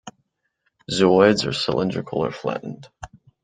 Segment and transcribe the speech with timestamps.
[0.89, 2.89] Zooids are cylindrical or flattened.